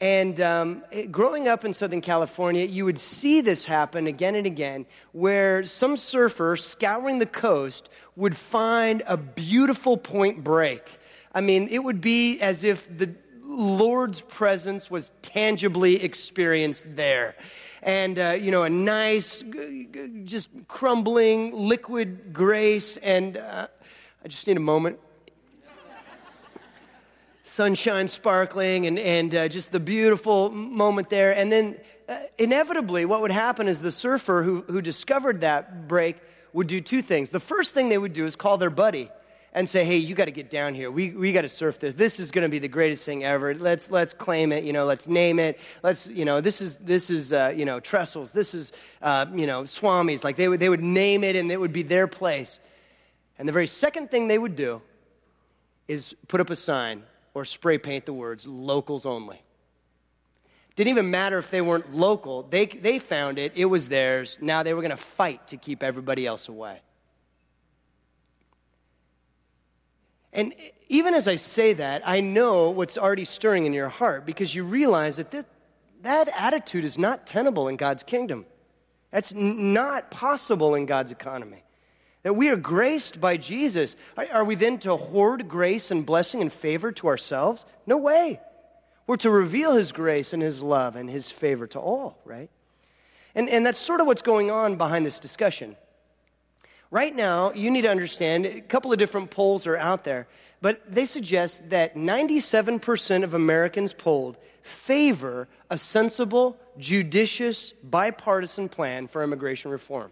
[0.01, 4.87] And um, growing up in Southern California, you would see this happen again and again,
[5.11, 10.89] where some surfer scouring the coast would find a beautiful point break.
[11.35, 17.35] I mean, it would be as if the Lord's presence was tangibly experienced there.
[17.83, 19.43] And uh, you know a nice
[20.25, 22.97] just crumbling liquid grace.
[22.99, 23.69] And uh,
[24.25, 24.99] i just need a moment
[27.49, 31.77] sunshine sparkling and, and uh, just the beautiful moment there and then
[32.09, 36.17] uh, inevitably what would happen is the surfer who, who discovered that break
[36.53, 39.11] would do two things the first thing they would do is call their buddy
[39.53, 40.91] and say, hey, you got to get down here.
[40.91, 41.95] We, we got to surf this.
[41.95, 43.55] This is going to be the greatest thing ever.
[43.55, 45.59] Let's, let's claim it, you know, let's name it.
[45.83, 48.33] Let's, you know, this is, this is uh, you know, Trestles.
[48.33, 50.23] This is, uh, you know, Swami's.
[50.23, 52.59] Like they would, they would name it and it would be their place.
[53.39, 54.83] And the very second thing they would do
[55.87, 57.03] is put up a sign
[57.35, 59.41] or spray paint the words locals only.
[60.77, 62.45] Didn't even matter if they weren't local.
[62.45, 64.39] They, they found it, it was theirs.
[64.41, 66.81] Now they were going to fight to keep everybody else away.
[70.33, 70.55] And
[70.89, 74.63] even as I say that, I know what's already stirring in your heart because you
[74.63, 75.47] realize that that,
[76.03, 78.47] that attitude is not tenable in God's kingdom.
[79.11, 81.65] That's not possible in God's economy.
[82.23, 83.97] That we are graced by Jesus.
[84.17, 87.65] Are, we then to hoard grace and blessing and favor to ourselves?
[87.87, 88.41] No way.
[89.07, 92.51] We're to reveal His grace and His love and His favor to all, right?
[93.35, 95.77] And, and that's sort of what's going on behind this discussion.
[96.91, 100.27] Right now, you need to understand a couple of different polls are out there,
[100.61, 109.23] but they suggest that 97% of Americans polled favor a sensible, judicious, bipartisan plan for
[109.23, 110.11] immigration reform.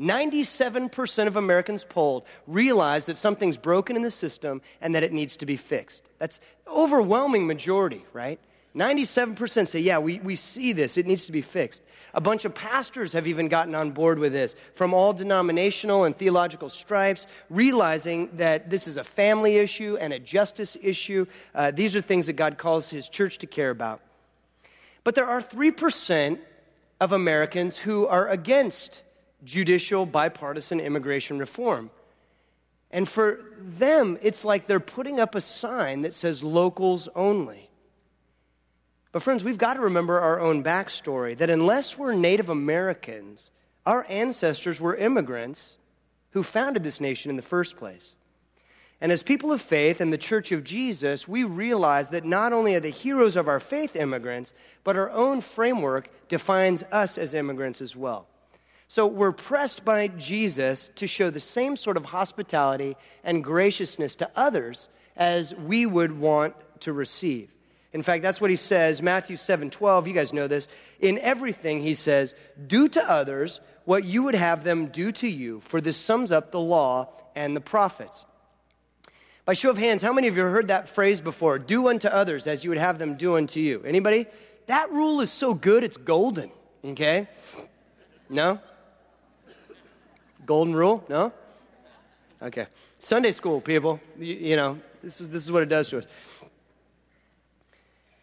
[0.00, 5.36] 97% of Americans polled realize that something's broken in the system and that it needs
[5.36, 6.10] to be fixed.
[6.18, 8.40] That's overwhelming majority, right?
[8.74, 11.82] 97% say, yeah, we, we see this, it needs to be fixed.
[12.14, 16.16] A bunch of pastors have even gotten on board with this from all denominational and
[16.16, 21.26] theological stripes, realizing that this is a family issue and a justice issue.
[21.54, 24.00] Uh, these are things that God calls His church to care about.
[25.02, 26.38] But there are 3%
[27.00, 29.02] of Americans who are against
[29.44, 31.90] judicial bipartisan immigration reform.
[32.90, 37.70] And for them, it's like they're putting up a sign that says locals only.
[39.12, 43.50] But, friends, we've got to remember our own backstory that unless we're Native Americans,
[43.86, 45.76] our ancestors were immigrants
[46.30, 48.14] who founded this nation in the first place.
[49.00, 52.74] And as people of faith and the Church of Jesus, we realize that not only
[52.74, 54.52] are the heroes of our faith immigrants,
[54.84, 58.26] but our own framework defines us as immigrants as well.
[58.90, 64.28] So we're pressed by Jesus to show the same sort of hospitality and graciousness to
[64.34, 67.54] others as we would want to receive.
[67.92, 70.08] In fact, that's what he says, Matthew 7 12.
[70.08, 70.66] You guys know this.
[70.98, 72.34] In everything, he says,
[72.66, 76.50] Do to others what you would have them do to you, for this sums up
[76.50, 78.24] the law and the prophets.
[79.44, 81.60] By show of hands, how many of you have heard that phrase before?
[81.60, 83.84] Do unto others as you would have them do unto you.
[83.84, 84.26] Anybody?
[84.66, 86.50] That rule is so good, it's golden,
[86.84, 87.28] okay?
[88.28, 88.60] No?
[90.46, 91.04] Golden rule?
[91.08, 91.32] No?
[92.42, 92.66] Okay.
[92.98, 94.00] Sunday school, people.
[94.18, 96.06] You, you know, this is, this is what it does to us.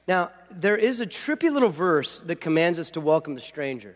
[0.07, 3.95] Now, there is a trippy little verse that commands us to welcome the stranger.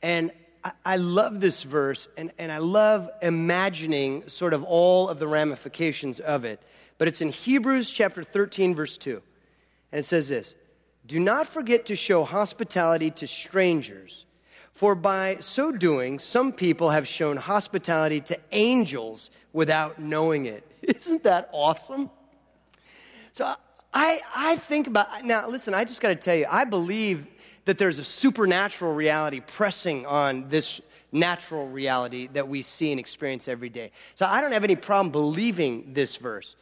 [0.00, 0.30] And
[0.62, 5.26] I, I love this verse, and, and I love imagining sort of all of the
[5.26, 6.60] ramifications of it.
[6.98, 9.20] But it's in Hebrews chapter 13, verse 2.
[9.90, 10.54] And it says this
[11.06, 14.24] Do not forget to show hospitality to strangers,
[14.74, 20.66] for by so doing, some people have shown hospitality to angels without knowing it.
[20.82, 22.10] Isn't that awesome?
[23.32, 23.54] So
[23.92, 27.26] I, I think about, now listen, I just got to tell you, I believe
[27.64, 30.80] that there's a supernatural reality pressing on this
[31.12, 33.92] natural reality that we see and experience every day.
[34.14, 36.56] So I don't have any problem believing this verse.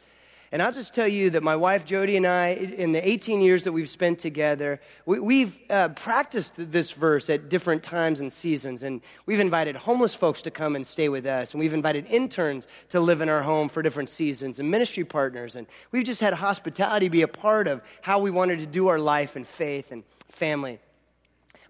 [0.53, 3.63] And I'll just tell you that my wife Jody and I, in the 18 years
[3.63, 8.83] that we've spent together, we, have uh, practiced this verse at different times and seasons.
[8.83, 11.53] And we've invited homeless folks to come and stay with us.
[11.53, 15.55] And we've invited interns to live in our home for different seasons and ministry partners.
[15.55, 18.99] And we've just had hospitality be a part of how we wanted to do our
[18.99, 20.79] life and faith and family.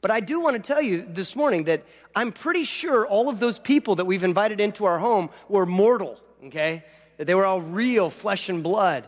[0.01, 1.83] But I do want to tell you this morning that
[2.15, 6.19] I'm pretty sure all of those people that we've invited into our home were mortal,
[6.45, 6.83] okay?
[7.27, 9.07] They were all real flesh and blood.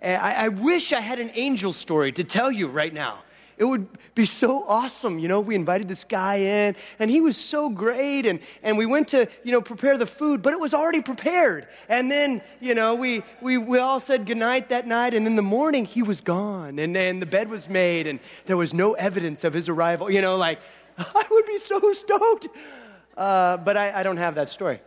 [0.00, 3.20] And I, I wish I had an angel story to tell you right now.
[3.60, 5.18] It would be so awesome.
[5.18, 8.24] You know, we invited this guy in and he was so great.
[8.24, 11.68] And, and we went to, you know, prepare the food, but it was already prepared.
[11.86, 15.12] And then, you know, we, we, we all said goodnight that night.
[15.12, 16.78] And in the morning, he was gone.
[16.78, 20.10] And then the bed was made and there was no evidence of his arrival.
[20.10, 20.58] You know, like,
[20.96, 22.48] I would be so stoked.
[23.14, 24.80] Uh, but I, I don't have that story.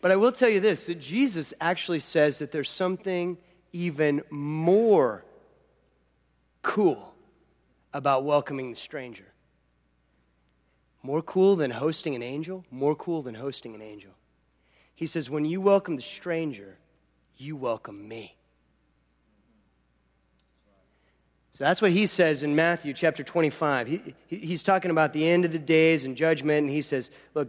[0.00, 3.36] But I will tell you this that Jesus actually says that there's something
[3.72, 5.24] even more
[6.62, 7.14] cool
[7.92, 9.26] about welcoming the stranger.
[11.02, 14.12] More cool than hosting an angel, more cool than hosting an angel.
[14.94, 16.76] He says, when you welcome the stranger,
[17.36, 18.36] you welcome me.
[21.52, 23.88] So that's what he says in Matthew chapter 25.
[23.88, 27.48] He, he's talking about the end of the days and judgment, and he says, Look,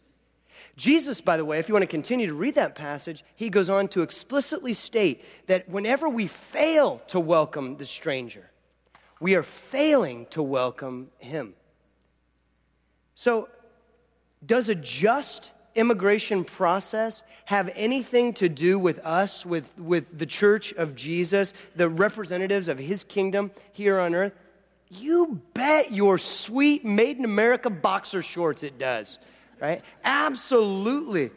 [0.81, 3.69] Jesus, by the way, if you want to continue to read that passage, he goes
[3.69, 8.49] on to explicitly state that whenever we fail to welcome the stranger,
[9.19, 11.53] we are failing to welcome him.
[13.13, 13.47] So,
[14.43, 20.73] does a just immigration process have anything to do with us, with, with the church
[20.73, 24.33] of Jesus, the representatives of his kingdom here on earth?
[24.89, 29.19] You bet your sweet made in America boxer shorts it does
[29.61, 29.81] right?
[30.03, 31.31] Absolutely.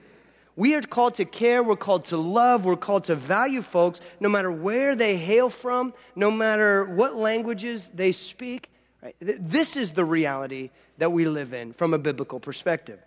[0.57, 4.29] We are called to care, we're called to love, we're called to value folks no
[4.29, 8.70] matter where they hail from, no matter what languages they speak.
[9.03, 9.16] Right?
[9.20, 13.01] This is the reality that we live in from a biblical perspective.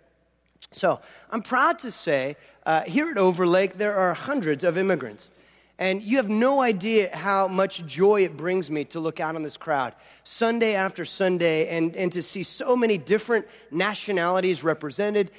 [0.70, 1.00] So
[1.30, 5.30] I'm proud to say uh, here at Overlake, there are hundreds of immigrants.
[5.78, 9.44] And you have no idea how much joy it brings me to look out on
[9.44, 15.30] this crowd Sunday after Sunday and, and to see so many different nationalities represented,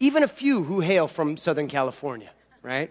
[0.00, 2.30] even a few who hail from Southern California,
[2.60, 2.90] right?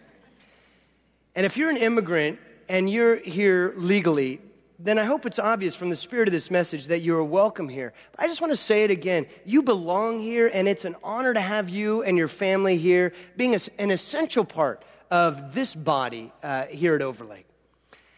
[1.36, 2.40] And if you're an immigrant
[2.70, 4.40] and you're here legally,
[4.80, 7.68] then I hope it's obvious from the spirit of this message that you are welcome
[7.68, 7.92] here.
[8.12, 9.26] But I just want to say it again.
[9.44, 13.56] You belong here, and it's an honor to have you and your family here, being
[13.78, 14.84] an essential part
[15.14, 17.46] of this body uh, here at Overlake.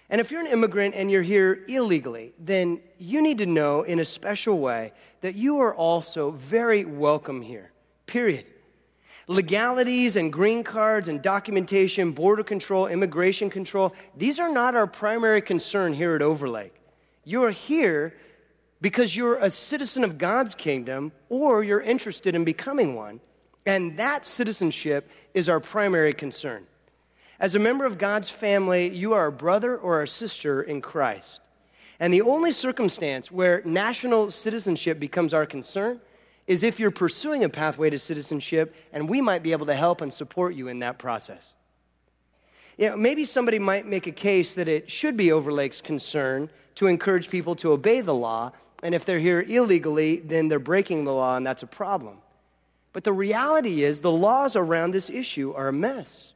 [0.09, 3.99] And if you're an immigrant and you're here illegally, then you need to know in
[3.99, 7.73] a special way that you are also very welcome here,
[8.05, 8.47] period.
[9.27, 15.41] Legalities and green cards and documentation, border control, immigration control, these are not our primary
[15.41, 16.75] concern here at Overlake.
[17.25, 18.15] You're here
[18.79, 23.19] because you're a citizen of God's kingdom or you're interested in becoming one.
[23.65, 26.65] And that citizenship is our primary concern.
[27.39, 31.41] As a member of God's family, you are a brother or a sister in Christ.
[31.99, 35.99] And the only circumstance where national citizenship becomes our concern
[36.47, 40.01] is if you're pursuing a pathway to citizenship, and we might be able to help
[40.01, 41.53] and support you in that process.
[42.77, 46.87] You know, maybe somebody might make a case that it should be Overlake's concern to
[46.87, 48.51] encourage people to obey the law,
[48.83, 52.17] and if they're here illegally, then they're breaking the law, and that's a problem.
[52.93, 56.33] But the reality is, the laws around this issue are a mess.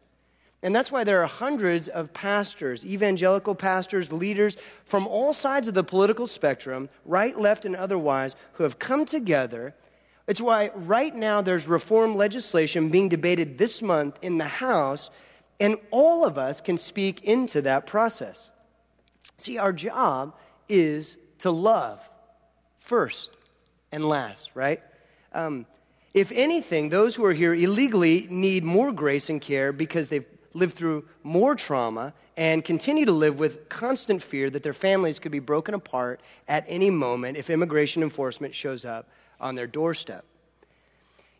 [0.61, 5.73] And that's why there are hundreds of pastors, evangelical pastors, leaders from all sides of
[5.73, 9.73] the political spectrum, right, left, and otherwise, who have come together.
[10.27, 15.09] It's why right now there's reform legislation being debated this month in the House,
[15.61, 18.51] and all of us can speak into that process.
[19.37, 20.35] See, our job
[20.67, 22.01] is to love
[22.79, 23.31] first
[23.93, 24.81] and last, right?
[25.31, 25.65] Um,
[26.13, 30.25] if anything, those who are here illegally need more grace and care because they've
[30.59, 35.31] lived through more trauma and continue to live with constant fear that their families could
[35.31, 39.07] be broken apart at any moment if immigration enforcement shows up
[39.39, 40.23] on their doorstep.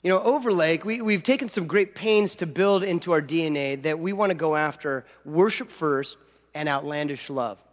[0.01, 3.99] You know, Overlake, we, we've taken some great pains to build into our DNA that
[3.99, 6.17] we want to go after worship first
[6.53, 7.63] and outlandish love.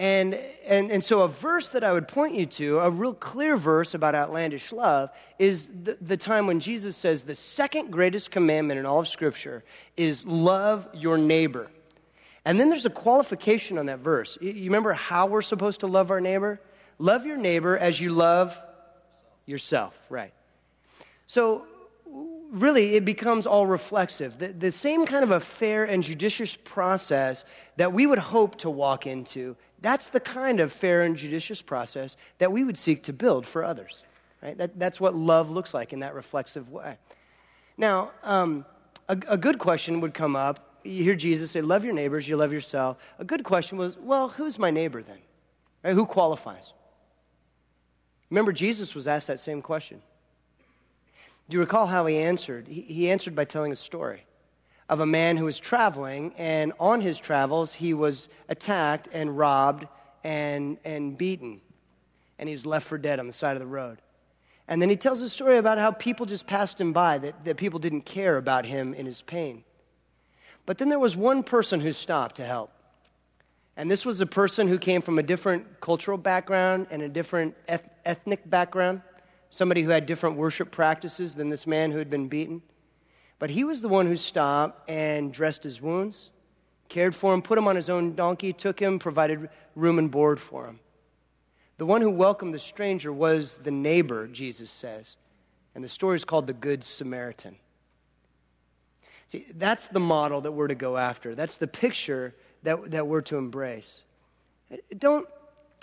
[0.00, 0.32] And,
[0.64, 3.92] and, and so, a verse that I would point you to, a real clear verse
[3.92, 8.86] about outlandish love, is the, the time when Jesus says the second greatest commandment in
[8.86, 9.62] all of Scripture
[9.98, 11.70] is love your neighbor.
[12.46, 14.38] And then there's a qualification on that verse.
[14.40, 16.62] You remember how we're supposed to love our neighbor?
[16.98, 18.58] Love your neighbor as you love
[19.44, 20.32] yourself, right?
[21.26, 21.66] So,
[22.50, 24.38] really, it becomes all reflexive.
[24.38, 27.44] The, the same kind of a fair and judicious process
[27.76, 32.16] that we would hope to walk into that's the kind of fair and judicious process
[32.38, 34.02] that we would seek to build for others.
[34.42, 34.56] Right?
[34.56, 36.96] That, that's what love looks like in that reflexive way.
[37.76, 38.64] Now, um,
[39.08, 40.78] a, a good question would come up.
[40.82, 42.96] You hear Jesus say, Love your neighbors, you love yourself.
[43.18, 45.18] A good question was, Well, who's my neighbor then?
[45.82, 45.94] Right?
[45.94, 46.72] Who qualifies?
[48.30, 50.00] Remember, Jesus was asked that same question.
[51.48, 52.68] Do you recall how he answered?
[52.68, 54.24] He, he answered by telling a story
[54.90, 59.86] of a man who was traveling, and on his travels, he was attacked and robbed
[60.24, 61.60] and, and beaten.
[62.40, 63.98] And he was left for dead on the side of the road.
[64.66, 67.56] And then he tells a story about how people just passed him by, that, that
[67.56, 69.62] people didn't care about him in his pain.
[70.66, 72.72] But then there was one person who stopped to help.
[73.76, 77.54] And this was a person who came from a different cultural background and a different
[78.04, 79.02] ethnic background,
[79.50, 82.60] somebody who had different worship practices than this man who had been beaten.
[83.40, 86.28] But he was the one who stopped and dressed his wounds,
[86.90, 90.38] cared for him, put him on his own donkey, took him, provided room and board
[90.38, 90.78] for him.
[91.78, 95.16] The one who welcomed the stranger was the neighbor, Jesus says.
[95.74, 97.56] And the story is called the Good Samaritan.
[99.28, 101.34] See, that's the model that we're to go after.
[101.34, 104.02] That's the picture that, that we're to embrace.
[104.98, 105.26] Don't,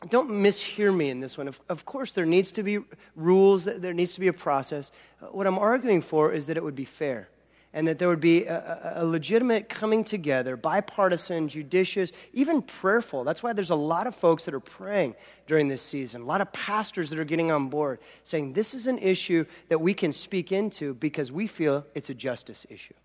[0.10, 1.48] don't mishear me in this one.
[1.48, 2.80] Of, of course, there needs to be
[3.16, 4.92] rules, there needs to be a process.
[5.32, 7.30] What I'm arguing for is that it would be fair
[7.78, 13.24] and that there would be a, a, legitimate coming together, bipartisan, judicious, even prayerful.
[13.24, 15.14] That's why there's a lot of folks that are praying
[15.46, 18.88] during this season, a lot of pastors that are getting on board, saying this is
[18.88, 22.96] an issue that we can speak into because we feel it's a justice issue.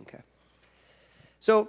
[0.00, 0.18] Okay?
[1.38, 1.68] So,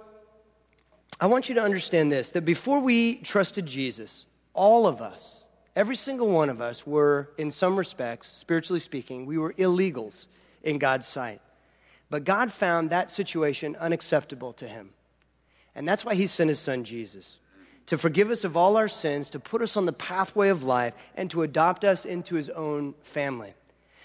[1.20, 5.44] I want you to understand this that before we trusted Jesus, all of us,
[5.76, 10.26] every single one of us, were, in some respects, spiritually speaking, we were illegals
[10.64, 11.40] in God's sight.
[12.10, 14.90] But God found that situation unacceptable to him.
[15.74, 17.38] And that's why he sent his son Jesus
[17.86, 20.94] to forgive us of all our sins, to put us on the pathway of life,
[21.16, 23.52] and to adopt us into his own family.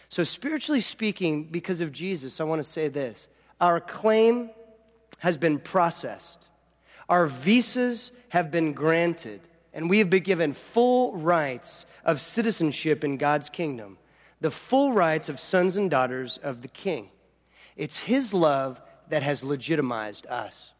[0.09, 3.27] So, spiritually speaking, because of Jesus, I want to say this
[3.61, 4.49] our claim
[5.19, 6.47] has been processed,
[7.09, 9.41] our visas have been granted,
[9.71, 13.99] and we have been given full rights of citizenship in God's kingdom,
[14.41, 17.09] the full rights of sons and daughters of the King.
[17.75, 20.71] It's His love that has legitimized us.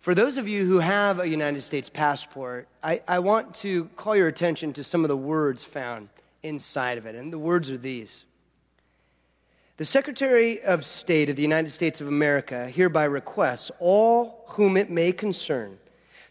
[0.00, 4.16] For those of you who have a United States passport, I, I, want to call
[4.16, 6.08] your attention to some of the words found
[6.42, 7.14] inside of it.
[7.14, 8.24] And the words are these
[9.76, 14.88] The Secretary of State of the United States of America hereby requests all whom it
[14.88, 15.78] may concern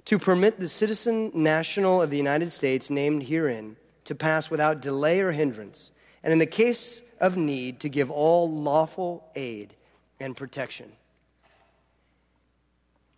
[0.06, 3.76] to permit the citizen national of the United States named herein
[4.06, 5.92] to pass without delay or hindrance,
[6.24, 9.74] and in the case of need, to give all lawful aid
[10.20, 10.92] and protection.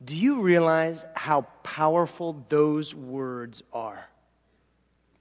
[0.04, 4.06] Do you realize how powerful those words are?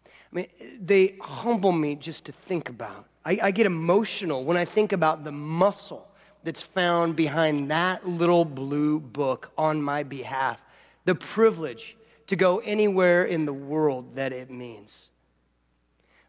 [0.06, 0.46] I mean,
[0.80, 3.06] they humble me just to think about.
[3.24, 6.08] I, I, get emotional when I think about the muscle
[6.44, 10.62] that's found behind that little blue book on my behalf,
[11.04, 11.96] the privilege
[12.28, 15.09] to go anywhere in the world that it means.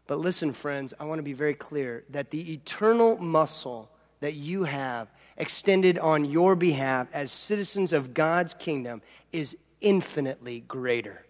[0.06, 3.90] But listen, friends, I want to be very clear that the eternal muscle
[4.20, 11.24] that you have extended on your behalf as citizens of God's kingdom is infinitely greater.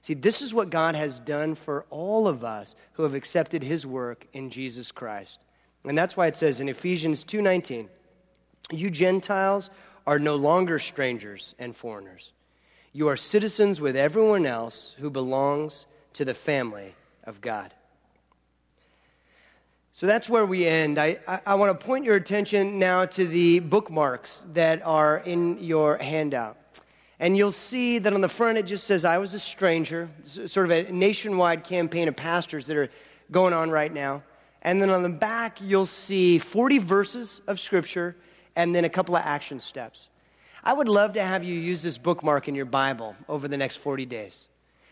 [0.00, 3.86] See, this is what God has done for all of us who have accepted his
[3.86, 5.38] work in Jesus Christ.
[5.84, 7.88] And that's why it says in Ephesians 2:19,
[8.70, 9.70] you Gentiles
[10.06, 12.32] are no longer strangers and foreigners.
[12.92, 16.94] You are citizens with everyone else who belongs to the family
[17.24, 17.74] of God.
[19.98, 20.96] So that's where we end.
[20.96, 25.58] I, I, I want to point your attention now to the bookmarks that are in
[25.58, 26.56] your handout.
[27.18, 30.70] And you'll see that on the front it just says, I was a stranger, sort
[30.70, 32.88] of a nationwide campaign of pastors that are
[33.32, 34.22] going on right now.
[34.62, 38.14] And then on the back, you'll see 40 verses of scripture
[38.54, 40.10] and then a couple of action steps.
[40.62, 43.78] I would love to have you use this bookmark in your Bible over the next
[43.78, 44.46] 40 days.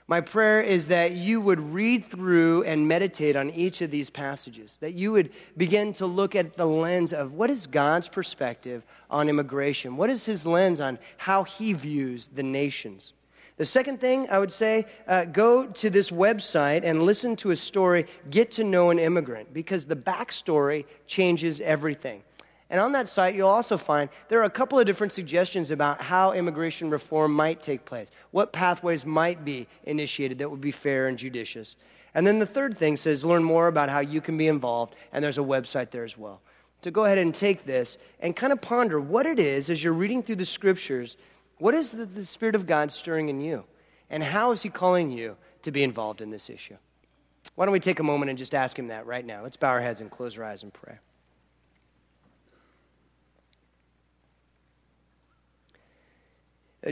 [0.09, 4.79] My prayer is that you would read through and meditate on each of these passages,
[4.81, 9.29] that you would begin to look at the lens of what is God's perspective on
[9.29, 9.97] immigration?
[9.97, 13.15] What is his lens on how he views the nations?
[13.57, 17.57] The second thing I would say, uh, go to this website and listen to a
[17.57, 22.23] story, get to know an immigrant, because the backstory changes everything.
[22.69, 26.01] And on that site, you'll also find there are a couple of different suggestions about
[26.01, 31.07] how immigration reform might take place, what pathways might be initiated that would be fair
[31.07, 31.77] and judicious.
[32.15, 35.23] And then the third thing says learn more about how you can be involved, and
[35.23, 36.41] there's a website there as well.
[36.83, 39.93] So go ahead and take this and kind of ponder what it is as you're
[39.93, 41.17] reading through the scriptures.
[41.59, 43.65] What is the, the Spirit of God stirring in you?
[44.11, 46.77] And how is He calling you to be involved in this issue?
[47.55, 49.43] Why don't we take a moment and just ask Him that right now?
[49.43, 50.99] Let's bow our heads and close our eyes and pray.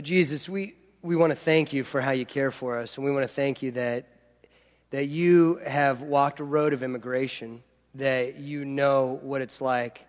[0.03, 3.11] Jesus, we, we want to thank you for how you care for us, and we
[3.11, 4.07] want to thank you that,
[4.89, 7.63] that you have walked a road of immigration,
[7.95, 10.05] that you know what it's like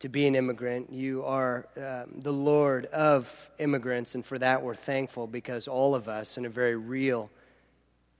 [0.00, 0.92] to be an immigrant.
[0.92, 6.06] You are um, the Lord of immigrants, and for that we're thankful because all of
[6.08, 7.30] us, in a very real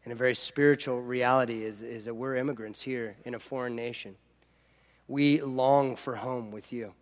[0.05, 4.16] and a very spiritual reality, is, is that we're immigrants here in a foreign nation.
[5.07, 6.95] We long for home with you.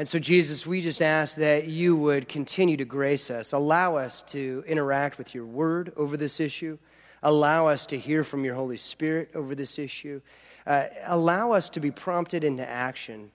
[0.00, 4.22] And so, Jesus, we just ask that you would continue to grace us, allow us
[4.28, 6.78] to interact with your word over this issue,
[7.22, 10.22] allow us to hear from your Holy Spirit over this issue,
[10.66, 13.30] uh, allow us to be prompted into action.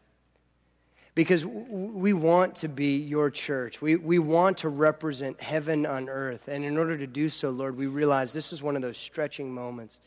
[1.13, 3.79] Because we want to be your church.
[3.79, 6.47] We, we want to represent heaven on earth.
[6.47, 9.53] And in order to do so, Lord, we realize this is one of those stretching
[9.53, 9.99] moments.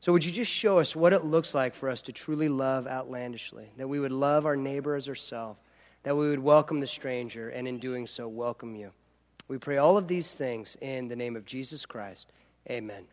[0.00, 2.88] So, would you just show us what it looks like for us to truly love
[2.88, 3.68] outlandishly?
[3.76, 5.60] That we would love our neighbor as ourselves
[6.04, 8.92] that we would welcome the stranger, and in doing so, welcome you.
[9.48, 12.30] We pray all of these things in the name of Jesus Christ.
[12.70, 13.04] Amen.